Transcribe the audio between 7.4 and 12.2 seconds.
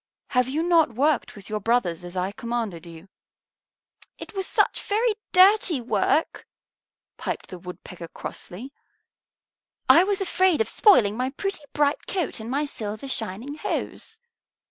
the Woodpecker crossly; "I was afraid of spoiling my pretty bright